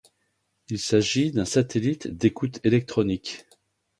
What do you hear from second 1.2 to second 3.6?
d'un satellite d'écoute électronique.